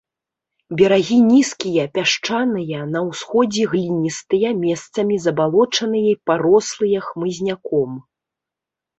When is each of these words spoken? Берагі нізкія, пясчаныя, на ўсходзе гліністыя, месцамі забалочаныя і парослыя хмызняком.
Берагі 0.79 1.15
нізкія, 1.31 1.83
пясчаныя, 1.97 2.79
на 2.93 2.99
ўсходзе 3.09 3.65
гліністыя, 3.73 4.53
месцамі 4.63 5.15
забалочаныя 5.27 6.07
і 6.15 6.15
парослыя 6.31 6.99
хмызняком. 7.09 7.91